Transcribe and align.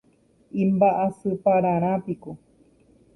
imba'asypararãpiko 0.63 2.31